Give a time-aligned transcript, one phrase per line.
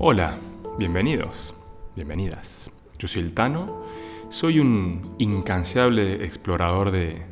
[0.00, 0.38] Hola,
[0.78, 1.56] bienvenidos,
[1.96, 2.70] bienvenidas.
[3.00, 3.82] Yo soy el Tano,
[4.28, 7.26] soy un incansable explorador de,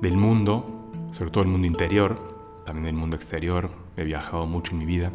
[0.00, 4.78] del mundo, sobre todo el mundo interior, también del mundo exterior, he viajado mucho en
[4.78, 5.10] mi vida.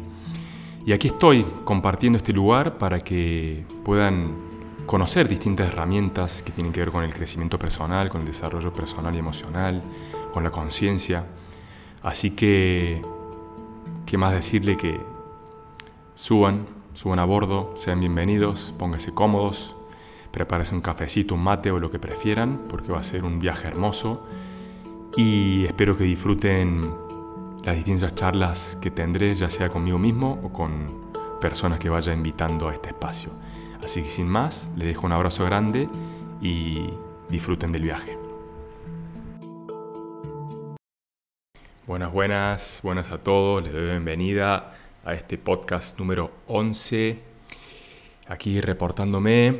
[0.84, 4.36] Y aquí estoy compartiendo este lugar para que puedan
[4.84, 9.14] conocer distintas herramientas que tienen que ver con el crecimiento personal, con el desarrollo personal
[9.14, 9.82] y emocional,
[10.34, 11.24] con la conciencia.
[12.02, 13.00] Así que,
[14.04, 15.17] ¿qué más decirle que
[16.18, 19.76] suban, suban a bordo, sean bienvenidos, pónganse cómodos,
[20.32, 23.68] prepárense un cafecito, un mate o lo que prefieran, porque va a ser un viaje
[23.68, 24.26] hermoso.
[25.16, 26.90] Y espero que disfruten
[27.62, 32.68] las distintas charlas que tendré, ya sea conmigo mismo o con personas que vaya invitando
[32.68, 33.30] a este espacio.
[33.84, 35.88] Así que sin más, les dejo un abrazo grande
[36.42, 36.90] y
[37.28, 38.18] disfruten del viaje.
[41.86, 44.74] Buenas, buenas, buenas a todos, les doy bienvenida
[45.08, 47.18] a este podcast número 11,
[48.28, 49.58] aquí reportándome.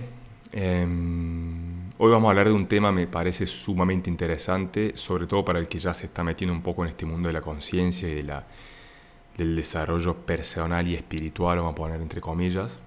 [0.52, 5.58] Em, hoy vamos a hablar de un tema me parece sumamente interesante, sobre todo para
[5.58, 8.16] el que ya se está metiendo un poco en este mundo de la conciencia y
[8.16, 8.44] de la,
[9.38, 12.80] del desarrollo personal y espiritual, vamos a poner entre comillas.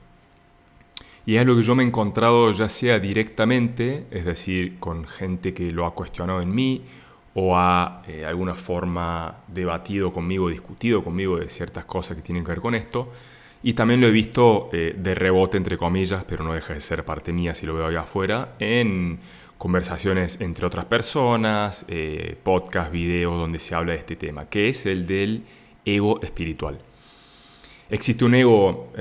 [1.25, 5.55] Y es lo que yo me he encontrado ya sea directamente, es decir, con gente
[5.55, 6.83] que lo ha cuestionado en mí,
[7.33, 12.51] o ha eh, alguna forma debatido conmigo, discutido conmigo de ciertas cosas que tienen que
[12.51, 13.11] ver con esto.
[13.63, 17.05] Y también lo he visto eh, de rebote, entre comillas, pero no deja de ser
[17.05, 19.19] parte mía si lo veo allá afuera, en
[19.57, 24.85] conversaciones entre otras personas, eh, podcasts, videos donde se habla de este tema, que es
[24.87, 25.43] el del
[25.85, 26.79] ego espiritual.
[27.89, 28.91] Existe un ego,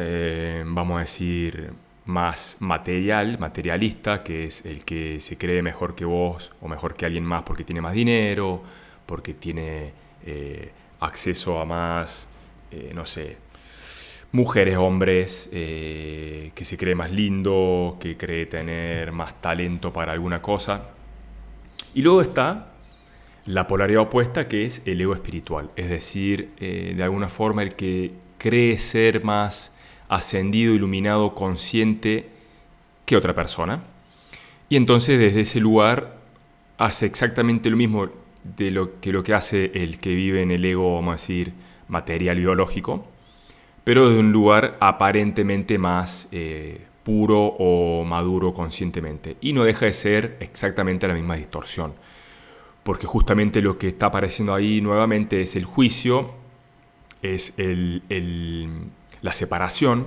[0.67, 1.72] vamos a decir,
[2.05, 7.06] más material, materialista, que es el que se cree mejor que vos o mejor que
[7.06, 8.62] alguien más porque tiene más dinero,
[9.06, 9.93] porque tiene
[10.25, 12.28] eh, acceso a más,
[12.71, 13.37] eh, no sé,
[14.33, 20.41] mujeres, hombres, eh, que se cree más lindo, que cree tener más talento para alguna
[20.41, 20.91] cosa.
[21.95, 22.73] Y luego está
[23.47, 28.12] la polaridad opuesta que es el ego espiritual, es decir, de alguna forma el que
[28.38, 29.75] cree ser más
[30.10, 32.28] ascendido, iluminado, consciente
[33.06, 33.82] que otra persona.
[34.69, 36.19] Y entonces desde ese lugar
[36.76, 38.09] hace exactamente lo mismo
[38.43, 41.53] de lo que lo que hace el que vive en el ego, vamos a decir,
[41.88, 43.06] material biológico,
[43.84, 49.37] pero de un lugar aparentemente más eh, puro o maduro conscientemente.
[49.41, 51.94] Y no deja de ser exactamente la misma distorsión,
[52.82, 56.32] porque justamente lo que está apareciendo ahí nuevamente es el juicio,
[57.22, 58.03] es el,
[59.22, 60.06] la separación,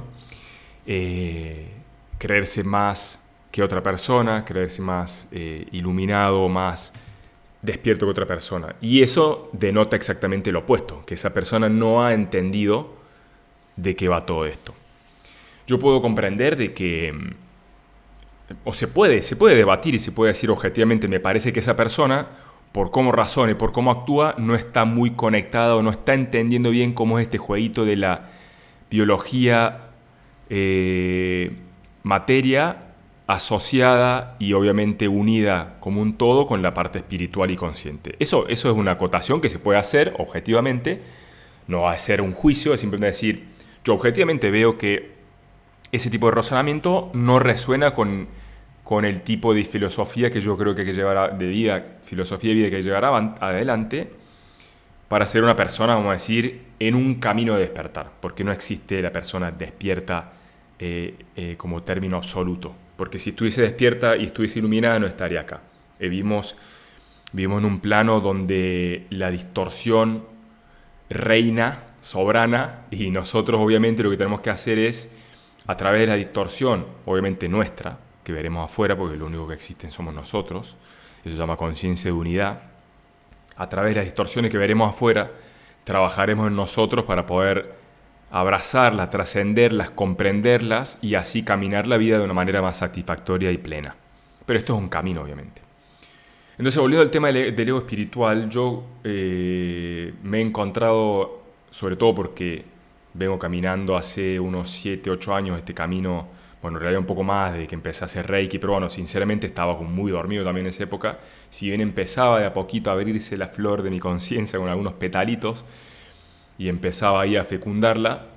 [0.85, 1.69] eh,
[2.17, 6.93] creerse más que otra persona, creerse más eh, iluminado, más
[7.61, 8.75] despierto que otra persona.
[8.81, 12.93] Y eso denota exactamente lo opuesto, que esa persona no ha entendido
[13.75, 14.73] de qué va todo esto.
[15.67, 20.31] Yo puedo comprender de que, mm, o se puede, se puede debatir y se puede
[20.31, 22.27] decir objetivamente, me parece que esa persona,
[22.71, 26.69] por cómo razona y por cómo actúa, no está muy conectada o no está entendiendo
[26.69, 28.29] bien cómo es este jueguito de la
[28.93, 29.89] biología,
[30.51, 31.51] eh,
[32.03, 32.93] materia
[33.25, 38.15] asociada y obviamente unida como un todo con la parte espiritual y consciente.
[38.19, 41.01] Eso, eso es una acotación que se puede hacer objetivamente,
[41.67, 43.45] no va a ser un juicio, es simplemente decir,
[43.83, 45.13] yo objetivamente veo que
[45.91, 48.27] ese tipo de razonamiento no resuena con,
[48.83, 52.49] con el tipo de filosofía que yo creo que hay que llevar de vida, filosofía
[52.49, 53.05] de vida que hay que llevar
[53.39, 54.11] adelante
[55.13, 58.99] para ser una persona, vamos a decir, en un camino de despertar, porque no existe
[58.99, 60.33] la persona despierta
[60.79, 65.61] eh, eh, como término absoluto, porque si estuviese despierta y estuviese iluminada no estaría acá.
[65.99, 66.55] Eh, vivimos,
[67.31, 70.23] vivimos en un plano donde la distorsión
[71.11, 75.11] reina, soberana, y nosotros obviamente lo que tenemos que hacer es,
[75.67, 79.91] a través de la distorsión, obviamente nuestra, que veremos afuera, porque lo único que existen
[79.91, 80.75] somos nosotros,
[81.23, 82.72] eso se llama conciencia de unidad,
[83.55, 85.31] a través de las distorsiones que veremos afuera,
[85.83, 87.73] trabajaremos en nosotros para poder
[88.31, 93.95] abrazarlas, trascenderlas, comprenderlas y así caminar la vida de una manera más satisfactoria y plena.
[94.45, 95.61] Pero esto es un camino, obviamente.
[96.57, 102.65] Entonces, volviendo al tema del, ego espiritual, yo eh, me he encontrado, sobre todo porque
[103.13, 106.27] vengo caminando hace unos 7, 8 años este camino
[106.63, 109.45] bueno, en realidad un poco más de que empecé a hacer Reiki, pero bueno, sinceramente
[109.45, 111.19] estaba muy dormido también en esa época.
[111.49, 114.93] Si bien empezaba de a poquito a abrirse la flor de mi conciencia con algunos
[114.93, 115.65] petalitos
[116.57, 118.27] y empezaba ahí a fecundarla,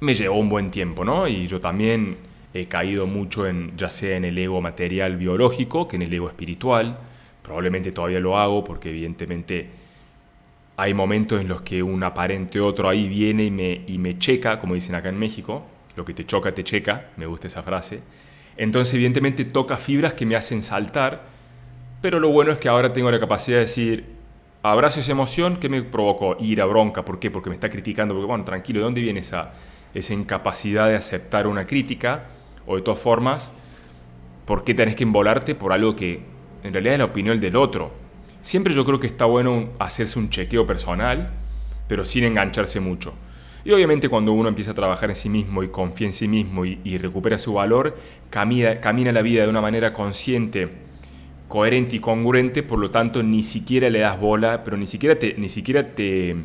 [0.00, 1.28] me llevó un buen tiempo, ¿no?
[1.28, 2.16] Y yo también
[2.52, 6.26] he caído mucho en, ya sea en el ego material biológico que en el ego
[6.26, 6.98] espiritual.
[7.44, 9.70] Probablemente todavía lo hago porque evidentemente
[10.76, 14.58] hay momentos en los que un aparente otro ahí viene y me, y me checa,
[14.58, 15.64] como dicen acá en México,
[15.96, 18.02] lo que te choca te checa, me gusta esa frase.
[18.56, 21.22] Entonces evidentemente toca fibras que me hacen saltar,
[22.00, 24.06] pero lo bueno es que ahora tengo la capacidad de decir,
[24.62, 27.30] abrazo esa emoción que me provocó ira, bronca, ¿por qué?
[27.30, 29.52] Porque me está criticando, porque bueno, tranquilo, ¿de dónde viene esa,
[29.94, 32.24] esa incapacidad de aceptar una crítica?
[32.66, 33.52] O de todas formas,
[34.46, 36.22] ¿por qué tenés que embolarte por algo que
[36.62, 37.92] en realidad es la opinión del otro?
[38.40, 41.30] Siempre yo creo que está bueno hacerse un chequeo personal,
[41.88, 43.14] pero sin engancharse mucho.
[43.64, 46.64] Y obviamente cuando uno empieza a trabajar en sí mismo y confía en sí mismo
[46.64, 47.96] y, recupera su valor,
[48.30, 50.68] camina, camina la vida de una manera consciente,
[51.48, 55.34] coherente y congruente, por lo tanto ni siquiera le das bola, pero ni siquiera te,
[55.38, 56.36] ni siquiera te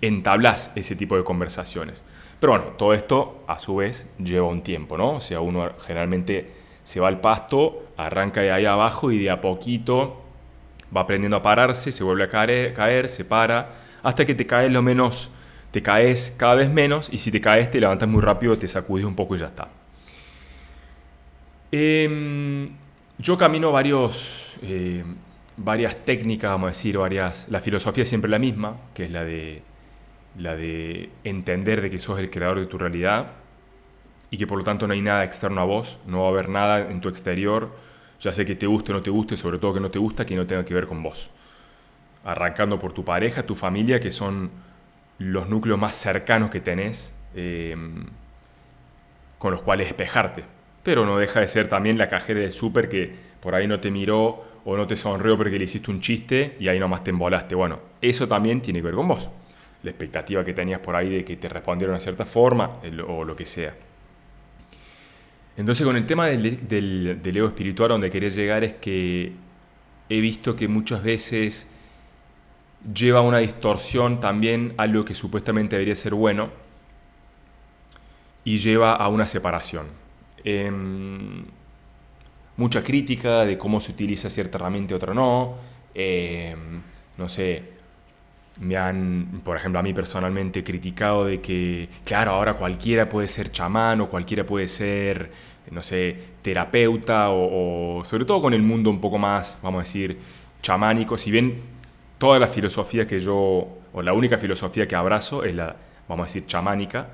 [0.00, 2.04] entablas ese tipo de conversaciones.
[2.40, 5.12] Pero bueno, todo esto a su vez lleva un tiempo, ¿no?
[5.12, 6.50] O sea, uno generalmente
[6.82, 10.20] se va al pasto, arranca de ahí abajo y de a poquito
[10.94, 14.70] va aprendiendo a pararse, se vuelve a caer, caer se para, hasta que te caes
[14.70, 15.30] lo menos
[15.74, 19.04] te caes cada vez menos y si te caes te levantas muy rápido, te sacudes
[19.04, 19.70] un poco y ya está.
[21.72, 22.70] Em,
[23.18, 25.02] yo camino varios, eh,
[25.56, 27.48] varias técnicas, vamos a decir, varias...
[27.48, 29.62] La filosofía es siempre la misma, que es la de,
[30.38, 33.32] la de entender de que sos el creador de tu realidad
[34.30, 36.50] y que por lo tanto no hay nada externo a vos, no va a haber
[36.50, 37.70] nada en tu exterior,
[38.20, 40.24] ya sé que te guste o no te guste, sobre todo que no te gusta,
[40.24, 41.30] que no tenga que ver con vos.
[42.24, 44.52] Arrancando por tu pareja, tu familia, que son
[45.18, 47.76] los núcleos más cercanos que tenés eh,
[49.38, 50.44] con los cuales despejarte.
[50.82, 53.90] Pero no deja de ser también la cajera del súper que por ahí no te
[53.90, 57.54] miró o no te sonrió porque le hiciste un chiste y ahí nomás te embolaste.
[57.54, 59.28] Bueno, eso también tiene que ver con vos.
[59.82, 63.36] La expectativa que tenías por ahí de que te respondieron de cierta forma o lo
[63.36, 63.74] que sea.
[65.56, 69.32] Entonces con el tema del, del, del ego espiritual donde quería llegar es que
[70.08, 71.70] he visto que muchas veces
[72.92, 76.50] lleva una distorsión también a lo que supuestamente debería ser bueno
[78.44, 79.86] y lleva a una separación.
[80.44, 81.44] Em,
[82.56, 85.54] mucha crítica de cómo se utiliza cierta herramienta y otra no.
[85.94, 86.82] Em,
[87.16, 87.62] no sé,
[88.60, 93.50] me han, por ejemplo, a mí personalmente criticado de que, claro, ahora cualquiera puede ser
[93.50, 95.30] chamán o cualquiera puede ser,
[95.70, 99.84] no sé, terapeuta o, o sobre todo con el mundo un poco más, vamos a
[99.84, 100.18] decir,
[100.62, 101.16] chamánico.
[101.18, 101.73] Si bien
[102.24, 105.76] toda la filosofía que yo, o la única filosofía que abrazo es la,
[106.08, 107.08] vamos a decir, chamánica,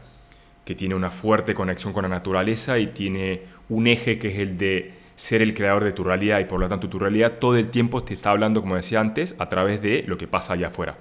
[0.65, 4.57] que tiene una fuerte conexión con la naturaleza y tiene un eje que es el
[4.57, 7.71] de ser el creador de tu realidad y por lo tanto tu realidad todo el
[7.71, 10.97] tiempo te está hablando, como decía antes, a través de lo que pasa allá afuera.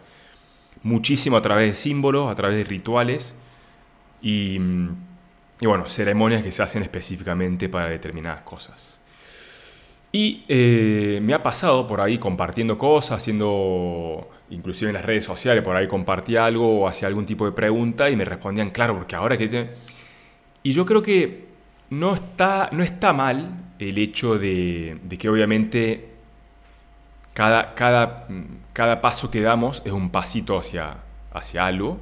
[0.81, 3.35] Muchísimo a través de símbolos, a través de rituales
[4.23, 4.59] y,
[5.61, 9.00] y bueno, ceremonias que se hacen específicamente para determinadas cosas.
[10.11, 15.63] Y eh, me ha pasado por ahí compartiendo cosas, haciendo, inclusive en las redes sociales,
[15.63, 19.15] por ahí compartí algo o hacía algún tipo de pregunta y me respondían, claro, porque
[19.15, 19.69] ahora que...
[20.63, 21.45] Y yo creo que
[21.91, 26.09] no está, no está mal el hecho de, que obviamente
[27.33, 28.27] cada, cada,
[28.73, 30.97] cada, paso que damos es un pasito hacia,
[31.31, 32.00] hacia algo.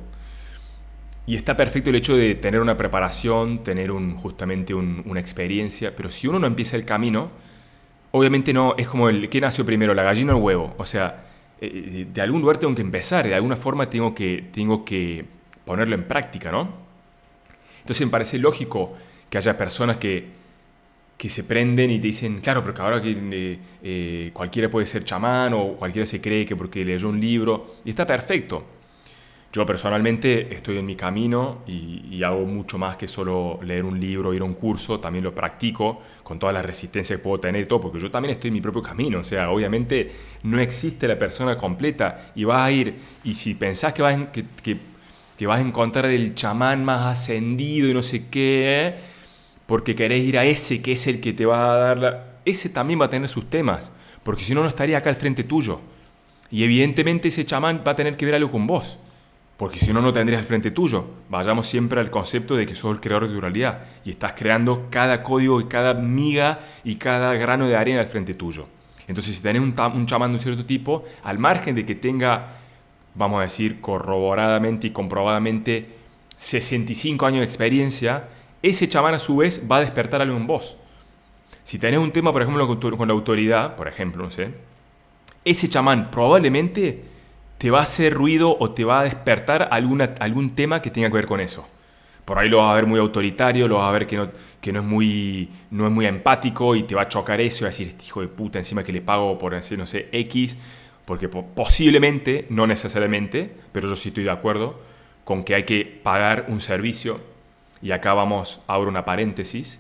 [1.26, 6.26] Y está perfecto el hecho de tener una preparación, tener justamente una experiencia, pero si
[6.26, 7.30] uno no empieza el camino,
[8.18, 10.76] obviamente no, es como el que nació primero, la gallina o el huevo.
[10.78, 11.26] O sea,
[11.62, 15.26] eh, eh, de algún lugar tengo que empezar, de alguna forma tengo que, tengo que
[15.66, 16.70] ponerlo en práctica, ¿no?
[17.82, 18.96] Entonces me parece lógico
[19.30, 20.26] que haya personas que,
[21.18, 25.54] que se prenden y te dicen, claro, porque ahora que eh, cualquiera puede ser chamán
[25.54, 28.66] o cualquiera se cree que porque leyó un libro, y está perfecto.
[29.54, 34.34] Yo personalmente estoy en mi camino y, hago mucho más que solo leer un libro,
[34.34, 37.66] ir a un curso, también lo practico con toda la resistencia que puedo tener y
[37.66, 40.12] todo, porque yo también estoy en mi propio camino, o sea, obviamente
[40.44, 44.46] no existe la persona completa y vas a ir, y si pensás que vas, que,
[45.38, 48.96] que, vas a encontrar el chamán más ascendido y no sé qué,
[49.66, 52.24] porque querés ir a ese que es el que te va a dar la...
[52.44, 53.92] Ese también va a tener sus temas,
[54.24, 55.80] porque si no, no estaría acá al frente tuyo.
[56.50, 58.98] Y evidentemente ese chamán va a tener que ver algo con vos
[59.58, 61.04] porque si no, no tendrías el frente tuyo.
[61.30, 64.88] Vayamos siempre al concepto de que sos el creador de tu realidad y estás creando
[64.92, 68.68] cada código y cada miga y cada grano de arena al frente tuyo.
[69.08, 72.58] Entonces, si tenés un, un chamán de un cierto tipo, al margen de que tenga,
[73.16, 75.96] vamos a decir, corroboradamente y comprobadamente
[76.36, 78.28] 65 años de experiencia,
[78.62, 80.78] ese chamán a su vez va a despertar algo en vos.
[81.64, 84.52] Si tenés un tema, por ejemplo, con la autoridad, por ejemplo, no sé,
[85.44, 87.17] ese chamán probablemente
[87.58, 91.10] te va a hacer ruido o te va a despertar alguna, algún tema que tenga
[91.10, 91.68] que ver con eso.
[92.26, 94.74] Por ahí lo vas a ver muy autoritario, lo vas a ver que no, que
[94.74, 97.68] no, es, muy, no es muy empático y te va a chocar eso y va
[97.68, 100.58] a decir, hijo de puta, encima que le pago por decir, no sé, X,
[101.06, 104.80] porque posiblemente, no necesariamente, pero yo sí estoy de acuerdo
[105.24, 107.22] con que hay que pagar un servicio
[107.82, 109.80] y acá vamos, abro una paréntesis,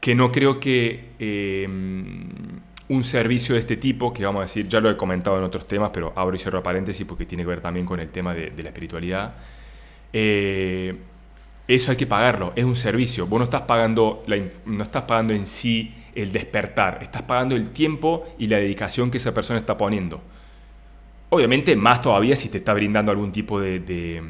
[0.00, 1.68] que no creo que eh,
[2.92, 5.66] un servicio de este tipo, que vamos a decir, ya lo he comentado en otros
[5.66, 8.52] temas, pero abro y cierro paréntesis porque tiene que ver también con el tema de,
[8.62, 9.34] la espiritualidad,
[10.12, 10.94] eh,
[11.66, 13.26] eso hay que pagarlo, es un servicio.
[13.26, 14.24] Vos no estás, pagando
[14.66, 19.16] no estás pagando en sí el despertar, estás pagando el tiempo y la dedicación que
[19.16, 20.20] esa persona está poniendo.
[21.30, 24.22] Obviamente, más todavía si te está brindando algún tipo de,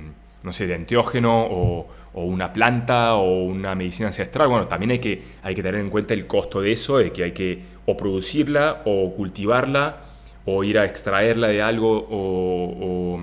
[0.45, 4.47] no sé, de antiógeno o, una planta o una medicina ancestral.
[4.47, 7.25] Bueno, también hay que, hay que tener en cuenta el costo de eso, de que
[7.25, 10.01] hay que o producirla o cultivarla
[10.45, 13.21] o ir a extraerla de algo o,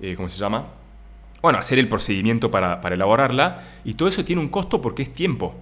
[0.00, 0.66] eh, ¿cómo se llama?
[1.42, 5.12] Bueno, hacer el procedimiento para, para elaborarla y todo eso tiene un costo porque es
[5.12, 5.54] tiempo.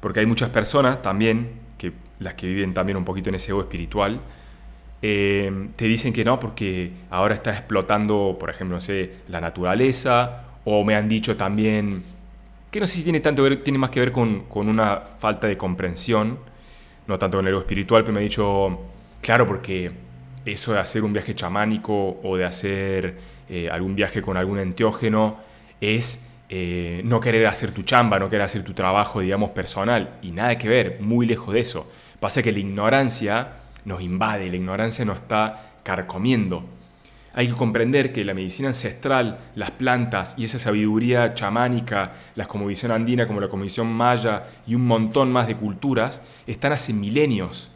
[0.00, 3.60] Porque hay muchas personas también, que las que viven también un poquito en ese ego
[3.60, 4.20] espiritual,
[5.02, 10.44] eh, te dicen que no porque ahora está explotando, por ejemplo, no sé, la naturaleza,
[10.64, 12.02] o me han dicho también,
[12.70, 16.38] que no sé si tiene, tanto tiene más que ver con, una falta de comprensión,
[17.10, 18.78] no tanto con el espiritual, pero me han dicho,
[19.20, 19.90] claro, porque
[20.46, 25.38] eso de hacer un viaje chamánico o de hacer eh, algún viaje con algún enteógeno
[25.80, 30.30] es eh, no querer hacer tu chamba, no querer hacer tu trabajo, digamos, personal, y
[30.30, 31.90] nada que ver, muy lejos de eso.
[32.20, 36.64] Pasa que la ignorancia nos invade, la ignorancia nos está carcomiendo.
[37.32, 42.90] Hay que comprender que la medicina ancestral, las plantas y esa sabiduría chamánica, la cosmovisión
[42.90, 47.70] andina como la cosmovisión maya y un montón más de culturas, están hace milenios.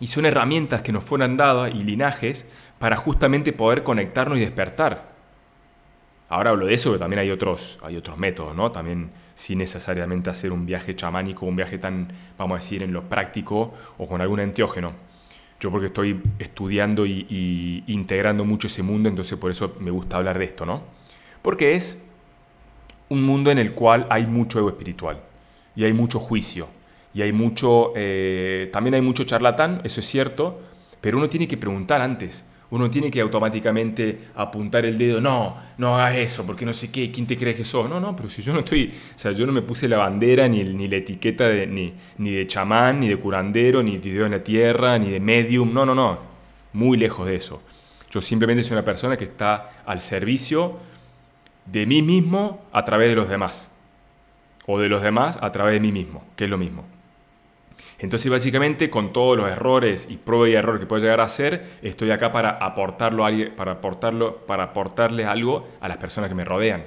[0.00, 2.46] Y son herramientas que nos fueron dadas y linajes
[2.78, 5.12] para justamente poder conectarnos y despertar.
[6.28, 8.72] Ahora hablo de eso, pero también hay otros, hay otros métodos, ¿no?
[8.72, 13.08] También sin necesariamente hacer un viaje chamánico, un viaje tan, vamos a decir, en lo
[13.08, 14.92] práctico o con algún enteógeno.
[15.62, 20.36] Yo porque estoy estudiando y, integrando mucho ese mundo, entonces por eso me gusta hablar
[20.36, 20.82] de esto, ¿no?
[21.40, 22.02] Porque es
[23.08, 25.20] un mundo en el cual hay mucho ego espiritual
[25.76, 26.66] y hay mucho juicio
[27.14, 30.60] y hay mucho, eh, también hay mucho charlatán, eso es cierto,
[31.00, 35.98] pero uno tiene que preguntar antes, uno tiene que automáticamente apuntar el dedo, no, no
[35.98, 37.86] hagas eso, porque no sé qué, ¿quién te crees que sos?
[37.86, 40.48] No, no, pero si yo no estoy, o sea, yo no me puse la bandera,
[40.48, 44.24] ni, ni la etiqueta de, ni, ni de chamán, ni de curandero, ni de Dios
[44.24, 46.18] en la tierra, ni de medium, no, no, no,
[46.72, 47.60] muy lejos de eso.
[48.10, 50.78] Yo simplemente soy una persona que está al servicio
[51.66, 53.70] de mí mismo a través de los demás,
[54.66, 56.86] o de los demás a través de mí mismo, que es lo mismo.
[58.02, 61.64] Entonces, básicamente, con todos los errores y prueba y error que puedo llegar a hacer,
[61.82, 66.82] estoy acá para aportarlo, para aportarlo, para aportarle algo a las personas que me rodean.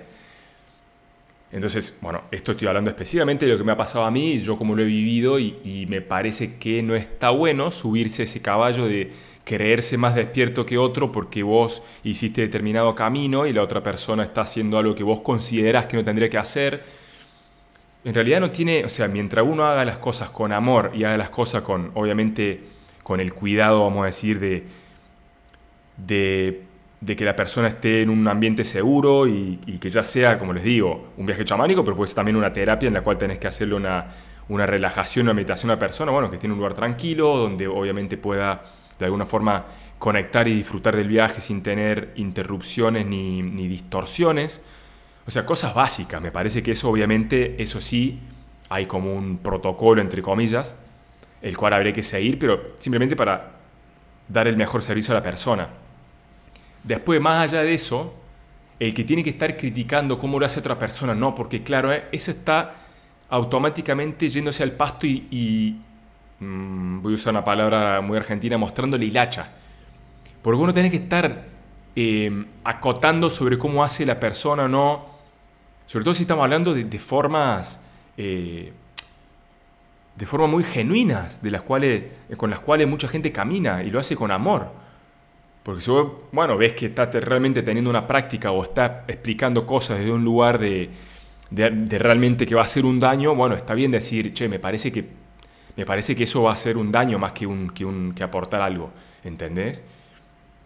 [1.54, 4.58] Entonces, bueno, esto estoy hablando específicamente de lo que me ha pasado a mí, yo
[4.58, 8.86] como lo he vivido, y, y me parece que no está bueno subirse ese caballo
[8.86, 9.14] de
[9.46, 14.42] creerse más despierto que otro porque vos hiciste determinado camino y la otra persona está
[14.42, 17.05] haciendo algo que vos considerás que no tendría que hacer
[18.06, 21.18] en realidad no tiene, o sea, mientras uno haga las cosas con amor y haga
[21.18, 22.62] las cosas con, obviamente,
[23.02, 24.64] con el cuidado, vamos a decir, de,
[25.98, 30.64] de, que la persona esté en un ambiente seguro y, que ya sea, como les
[30.64, 33.48] digo, un viaje chamánico, pero puede ser también una terapia en la cual tenés que
[33.48, 34.06] hacerle una,
[34.50, 38.18] una relajación, una meditación a una persona, bueno, que tiene un lugar tranquilo, donde obviamente
[38.18, 38.62] pueda
[39.00, 39.66] de alguna forma
[39.98, 44.64] conectar y disfrutar del viaje sin tener interrupciones ni, ni distorsiones.
[45.28, 46.22] O sea, cosas básicas.
[46.22, 48.20] Me parece que eso obviamente, eso sí,
[48.70, 50.76] hay como un protocolo, entre comillas,
[51.42, 53.52] el cual habría que seguir, pero simplemente para
[54.28, 55.70] dar el mejor servicio a la persona.
[56.84, 58.16] Después, más allá de eso,
[58.80, 62.06] el que tiene que estar criticando cómo lo hace otra persona, no, porque claro, eh,
[62.12, 62.74] eso está
[63.30, 65.80] automáticamente yéndose al pasto y,
[66.40, 69.50] mm, voy a usar una palabra muy argentina, mostrándole hilacha.
[70.42, 71.46] Porque uno tiene que estar
[71.96, 75.15] eh, acotando sobre cómo hace la persona no,
[75.88, 77.80] sobre todo si estamos hablando de, formas,
[78.18, 78.74] eh,
[80.16, 82.04] de formas muy genuinas, de las cuales,
[82.38, 84.72] con las cuales mucha gente camina y lo hace con amor.
[85.64, 89.98] Porque si vos, bueno, ves que estás realmente teniendo una práctica o está explicando cosas
[90.00, 90.90] desde un lugar de,
[91.50, 94.92] de, realmente que va a hacer un daño, bueno, está bien decir, che, me parece
[94.92, 95.06] que,
[95.76, 98.24] me parece que eso va a hacer un daño más que, un, que, un, que
[98.24, 98.92] aportar algo,
[99.24, 99.84] ¿entendés?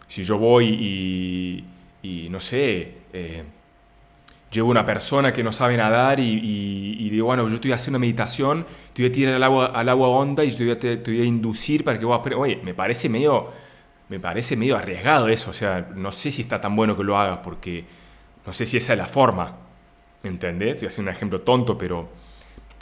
[0.08, 1.66] Si yo voy y,
[2.02, 3.44] y no sé, eh,
[4.52, 8.66] llevo una persona que no sabe nadar y, digo, bueno, yo estoy haciendo una meditación,
[8.94, 11.22] te voy a tirar al agua, al agua honda y te voy, a, te, voy
[11.22, 13.50] a inducir para que vos Oye, me parece medio,
[14.10, 17.18] me parece medio arriesgado eso, o sea, no sé si está tan bueno que lo
[17.18, 17.86] hagas porque
[18.46, 19.56] no sé si esa es la forma,
[20.24, 20.76] ¿entendés?
[20.76, 22.10] Estoy haciendo un ejemplo tonto, pero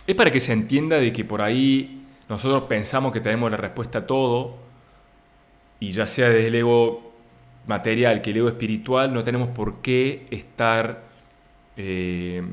[0.06, 4.00] es para que se entienda de que por ahí nosotros pensamos que tenemos la respuesta
[4.00, 4.56] a todo
[5.80, 7.14] y ya sea desde el ego
[7.68, 11.07] material que el ego espiritual, no tenemos por qué estar
[11.77, 12.43] eh,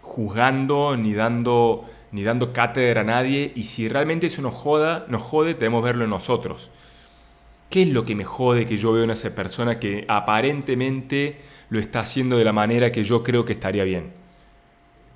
[0.00, 3.52] juzgando ni dando, ni dando cátedra a nadie.
[3.54, 6.70] Y si realmente eso nos, joda, nos jode, debemos verlo en nosotros.
[7.68, 11.78] ¿Qué es lo que me jode que yo veo en esa persona que aparentemente lo
[11.78, 14.12] está haciendo de la manera que yo creo que estaría bien?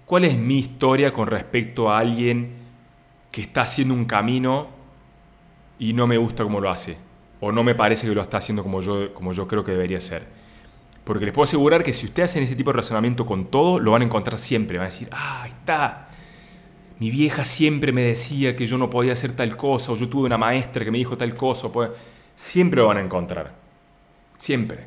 [0.06, 2.52] ¿Cuál es mi historia con respecto a alguien
[3.32, 4.68] que está haciendo un camino
[5.78, 6.96] y no me gusta cómo lo hace?
[7.40, 10.00] O no me parece que lo está haciendo como yo, como yo creo que debería
[10.00, 10.43] ser.
[11.04, 13.90] Porque les puedo asegurar que si ustedes hacen ese tipo de razonamiento con todo, lo
[13.90, 14.78] van a encontrar siempre.
[14.78, 16.08] Van a decir, ah, ahí está.
[16.99, 20.26] Mi vieja siempre me decía que yo no podía hacer tal cosa, o yo tuve
[20.26, 21.70] una maestra que me dijo tal cosa.
[21.70, 21.90] Pues,
[22.37, 23.52] siempre lo van a encontrar.
[24.38, 24.87] Siempre.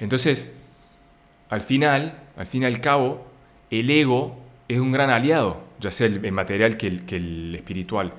[0.00, 0.56] Entonces,
[1.50, 3.26] al final, al fin y al cabo,
[3.70, 4.36] el ego
[4.68, 8.12] es un gran aliado, ya sea el, material que que el espiritual,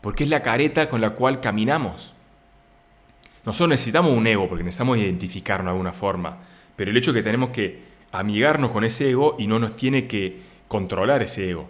[0.00, 2.14] porque es la careta con la cual caminamos.
[3.44, 6.38] Nosotros necesitamos un ego porque necesitamos identificarnos de alguna forma,
[6.76, 7.82] pero el hecho es que tenemos que
[8.12, 11.68] amigarnos con ese ego y no nos tiene que controlar ese ego.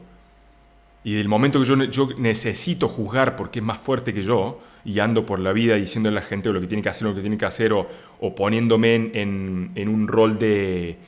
[1.05, 5.27] Y del momento que yo, necesito juzgar porque es más fuerte que yo y ando
[5.27, 7.39] por la vida diciendo a la gente lo que tiene que hacer, lo que tiene
[7.39, 7.89] que hacer o,
[8.37, 10.99] poniéndome en, un rol de,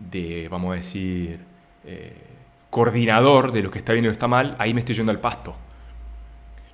[0.00, 1.38] de, vamos a decir,
[1.84, 2.12] eh,
[2.70, 5.12] coordinador de lo que está bien y lo que está mal, ahí me estoy yendo
[5.12, 5.54] al pasto.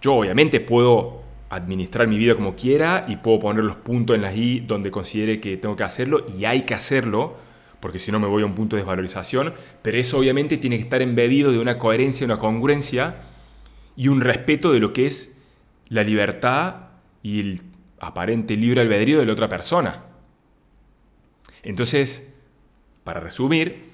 [0.00, 4.36] Yo obviamente puedo administrar mi vida como quiera y puedo poner los puntos en las
[4.36, 7.36] I donde considere que tengo que hacerlo y hay que hacerlo,
[7.80, 10.82] porque si no me voy a un punto de desvalorización, pero eso obviamente tiene que
[10.82, 13.16] estar embebido de una coherencia, una congruencia
[13.96, 15.38] y un respeto de lo que es
[15.88, 16.88] la libertad
[17.22, 17.62] y el
[18.00, 20.04] aparente libre albedrío de la otra persona.
[21.62, 22.32] Entonces,
[23.04, 23.92] para resumir,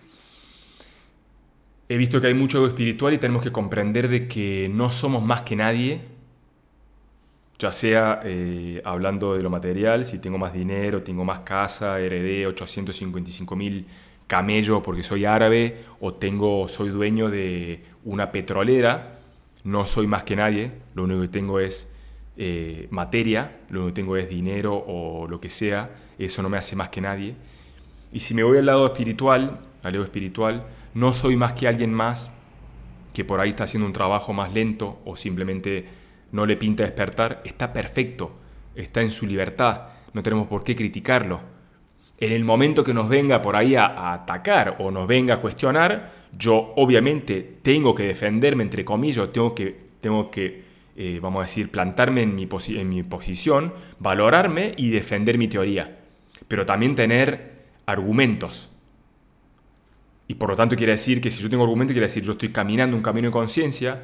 [1.88, 5.42] he visto que hay mucho espiritual y tenemos que comprender de que no somos más
[5.42, 6.11] que nadie,
[7.58, 12.46] ya sea eh, hablando de lo material, si tengo más dinero, tengo más casa, heredé
[12.46, 13.86] 855 mil
[14.26, 19.20] camellos porque soy árabe o tengo, soy dueño de una petrolera,
[19.64, 21.92] no soy más que nadie, lo único que tengo es
[22.36, 26.56] eh, materia, lo único que tengo es dinero o lo que sea, eso no me
[26.56, 27.34] hace más que nadie.
[28.12, 31.92] Y si me voy al lado espiritual, al lado espiritual, no soy más que alguien
[31.92, 32.30] más
[33.12, 35.86] que por ahí está haciendo un trabajo más lento o simplemente
[36.32, 38.32] no le pinta despertar, está perfecto,
[38.74, 41.40] está en su libertad, no tenemos por qué criticarlo.
[42.18, 46.12] En el momento que nos venga por ahí a, atacar o nos venga a cuestionar,
[46.36, 50.62] yo obviamente tengo que defenderme, entre comillas, tengo que, tengo que
[50.94, 55.98] eh, vamos a decir, plantarme en mi, en mi posición, valorarme y defender mi teoría,
[56.48, 57.52] pero también tener
[57.86, 58.68] argumentos.
[60.28, 62.50] Y por lo tanto quiere decir que si yo tengo argumentos, quiere decir yo estoy
[62.50, 64.02] caminando un camino de conciencia,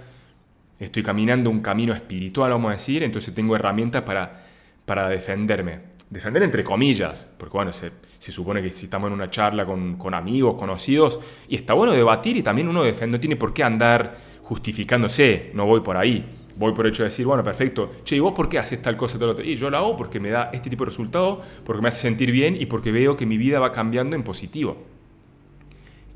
[0.78, 4.44] estoy caminando un camino espiritual, vamos a decir, entonces tengo herramientas para,
[4.84, 5.98] para defenderme.
[6.10, 10.56] Defender entre comillas, porque bueno, se, supone que si estamos en una charla con, amigos,
[10.56, 15.50] conocidos, y está bueno debatir y también uno defiende, no tiene por qué andar justificándose,
[15.54, 16.24] no voy por ahí.
[16.56, 19.16] Voy por hecho de decir, bueno, perfecto, che, ¿y vos por qué haces tal cosa
[19.16, 19.44] tal otra?
[19.44, 22.32] Y yo la hago porque me da este tipo de resultado, porque me hace sentir
[22.32, 24.76] bien y porque veo que mi vida va cambiando en positivo.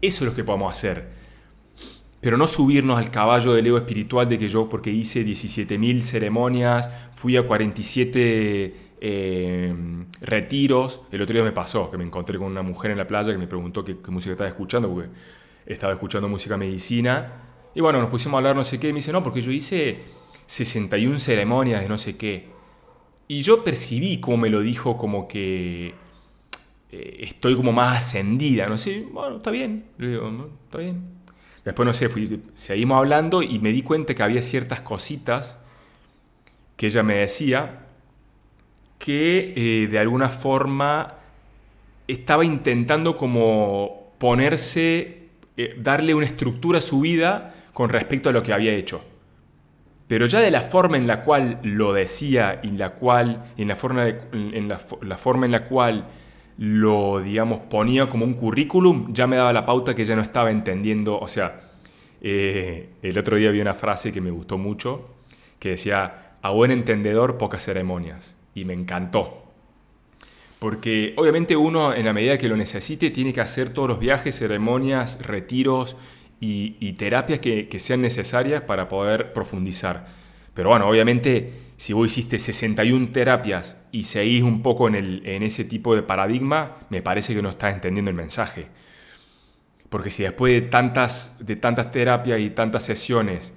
[0.00, 1.21] Eso es lo que podemos hacer
[2.22, 6.88] pero no subirnos al caballo del ego espiritual de que yo, porque hice 17.000 ceremonias,
[7.12, 9.74] fui a 47 eh,
[10.20, 11.00] retiros.
[11.10, 13.38] El otro día me pasó que me encontré con una mujer en la playa que
[13.38, 15.10] me preguntó qué, música estaba escuchando, porque
[15.66, 17.42] estaba escuchando música medicina.
[17.74, 20.02] Y bueno, nos pusimos a hablar no sé qué, me dice, no, porque yo hice
[20.46, 22.50] 61 ceremonias de no sé qué.
[23.26, 25.92] Y yo percibí como me lo dijo, como que
[26.92, 31.21] eh, estoy como más ascendida, no sé, bueno, está bien, le digo, está bien,
[31.64, 32.10] Después, no sé,
[32.54, 35.58] seguimos hablando y me di cuenta que había ciertas cositas
[36.76, 37.86] que ella me decía
[38.98, 41.14] que eh, de alguna forma
[42.08, 48.42] estaba intentando como ponerse, eh, darle una estructura a su vida con respecto a lo
[48.42, 49.04] que había hecho.
[50.08, 53.76] Pero ya de la forma en la cual lo decía y la cual, en la
[53.76, 56.06] forma, en la forma en la cual
[56.58, 60.50] lo, digamos, ponía como un currículum, ya me daba la pauta que ya no estaba
[60.50, 61.18] entendiendo.
[61.18, 61.60] O sea,
[62.20, 65.14] eh, el otro día vi una frase que me gustó mucho,
[65.58, 68.36] que decía, a buen entendedor, pocas ceremonias.
[68.54, 69.42] Y me encantó.
[70.58, 74.38] Porque obviamente uno, en la medida que lo necesite, tiene que hacer todos los viajes,
[74.38, 75.96] ceremonias, retiros
[76.38, 80.06] y, terapias que, que sean necesarias para poder profundizar.
[80.54, 81.52] Pero bueno, obviamente
[81.82, 86.04] si vos hiciste 61 terapias y seguís un poco en, el, en ese tipo de
[86.04, 88.68] paradigma, me parece que no estás entendiendo el mensaje.
[89.88, 93.52] Porque si después de tantas, de tantas terapias y tantas sesiones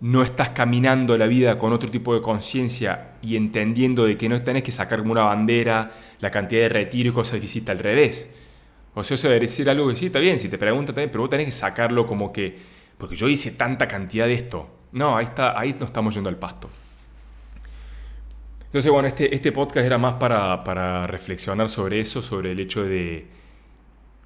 [0.00, 4.42] no estás caminando la vida con otro tipo de conciencia y entendiendo de que no
[4.42, 7.78] tenés que sacar como una bandera la cantidad de retiro y cosas que hiciste al
[7.78, 8.32] revés.
[8.94, 11.22] O sea, eso debe decir algo que sí, está bien, si te preguntan también, pero
[11.22, 12.58] vos tenés que sacarlo como que,
[12.98, 14.68] porque yo hice tanta cantidad de esto.
[14.90, 16.68] No, ahí, está, ahí no estamos yendo al pasto.
[18.70, 23.26] Entonces, bueno, este, este podcast era más para, reflexionar sobre eso, sobre el hecho de,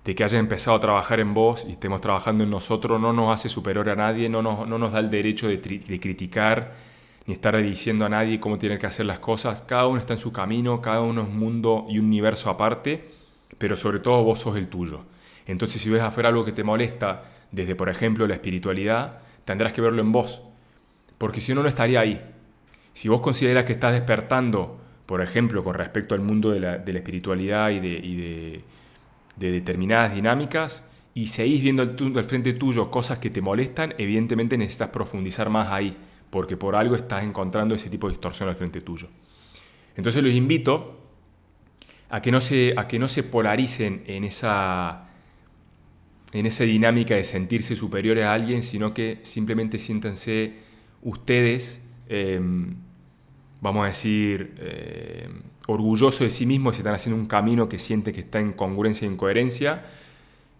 [0.05, 3.33] de, que hayas empezado a trabajar en vos y estemos trabajando en nosotros, no nos
[3.33, 6.73] hace superior a nadie, no nos, no nos da el derecho de, de criticar
[7.27, 9.63] ni estar diciendo a nadie cómo tienen que hacer las cosas.
[9.63, 13.15] Cada uno está en su camino, cada uno es un mundo y un universo aparte
[13.59, 15.05] pero sobre todo vos sos el tuyo.
[15.47, 19.81] Entonces si ves afuera algo que te molesta, desde por ejemplo la espiritualidad, tendrás que
[19.81, 20.43] verlo en vos,
[21.19, 22.21] porque si no, no estaría ahí.
[22.95, 27.71] Si vos consideras que estás despertando, por ejemplo, con respecto al mundo de la, espiritualidad
[27.71, 28.65] y, de,
[29.37, 35.51] determinadas dinámicas, y seguís viendo al, frente tuyo cosas que te molestan, evidentemente necesitas profundizar
[35.51, 35.97] más ahí,
[36.31, 39.09] porque por algo estás encontrando ese tipo de distorsión al frente tuyo.
[39.97, 41.01] Entonces los invito
[42.11, 45.09] a que no se, a que no se polaricen en esa,
[46.33, 50.55] en esa dinámica de sentirse superiores a alguien, sino que simplemente siéntanse
[51.03, 52.75] ustedes, em,
[53.61, 58.13] vamos a decir, em, orgullosos de sí mismos si están haciendo un camino que siente
[58.13, 59.83] que está en congruencia y en coherencia.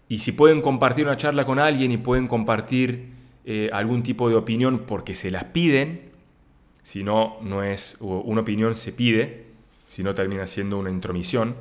[0.09, 3.09] Y si pueden compartir una charla con alguien y pueden compartir
[3.45, 6.11] eh, algún tipo de opinión porque se las piden,
[6.83, 9.45] si no, no es una opinión, se pide,
[9.87, 11.55] si no termina siendo una intromisión.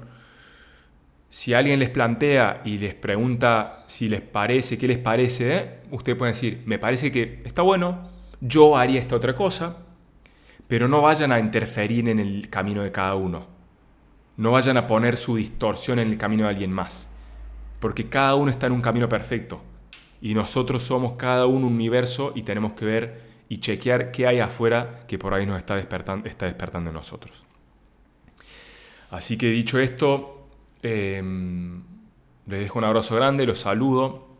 [1.30, 5.70] Si alguien les plantea y les pregunta si les parece, qué les parece, ¿eh?
[5.90, 8.08] usted puede decir, me parece que está bueno,
[8.40, 9.78] yo haría esta otra cosa,
[10.68, 13.46] pero no vayan a interferir en el camino de cada uno.
[14.36, 17.08] No vayan a poner su distorsión en el camino de alguien más,
[17.80, 19.62] porque cada uno está en un camino perfecto
[20.24, 23.20] y nosotros somos cada uno un universo y tenemos que ver
[23.50, 27.44] y chequear qué hay afuera que por ahí nos está despertando, está despertando en nosotros.
[29.10, 30.48] Así que dicho esto,
[30.82, 31.82] em,
[32.46, 34.33] les dejo un abrazo grande, los saludo.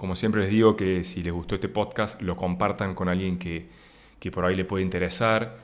[0.00, 3.68] Como siempre les digo que si les gustó este podcast, lo compartan con alguien que,
[4.32, 5.58] por ahí le puede interesar.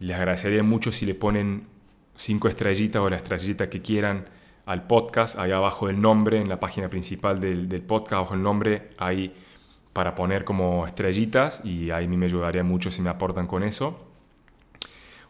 [0.00, 1.66] Les agradecería mucho si le ponen
[2.14, 4.26] cinco estrellitas o la estrellita que quieran
[4.66, 8.42] al podcast, ahí abajo el nombre, en la página principal del, del podcast, abajo el
[8.42, 9.32] nombre, ahí
[9.94, 13.98] para poner como estrellitas y ahí me ayudaría mucho si me aportan con eso.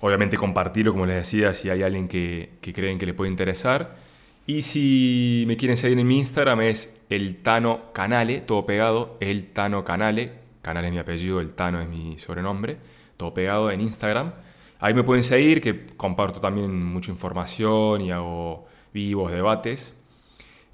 [0.01, 3.97] Obviamente compartirlo, como les decía, si hay alguien que, creen que le puede interesar.
[4.45, 9.47] Y si me quieren seguir en mi Instagram es el Tano Canale, todo pegado, el
[9.53, 10.33] Tano Canale.
[10.63, 12.79] Canale es mi apellido, el Tano es mi sobrenombre,
[13.17, 14.33] todo pegado en Instagram.
[14.79, 19.95] Ahí me pueden seguir, que comparto también mucha información y hago vivos debates.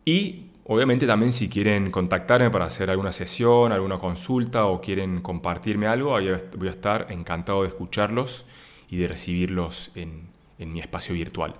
[0.04, 5.86] Y obviamente también si quieren contactarme para hacer alguna sesión, alguna consulta o quieren compartirme
[5.86, 8.44] algo, ahí voy a estar encantado de escucharlos
[8.88, 11.54] y de recibirlos en, mi espacio virtual.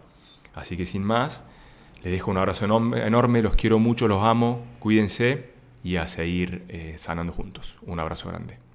[0.55, 1.45] Así que sin más,
[2.03, 5.51] les dejo un abrazo enorme, los quiero mucho, los amo, cuídense
[5.83, 7.79] y a seguir eh, sanando juntos.
[7.83, 8.66] Un abrazo grande.